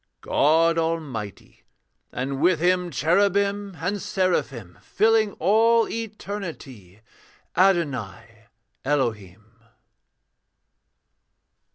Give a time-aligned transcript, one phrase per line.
[0.21, 1.61] 'God Almighty,
[2.11, 7.01] and with Him Cherubim and Seraphim, Filling all eternity
[7.55, 8.47] Adonai
[8.83, 9.61] Elohim.'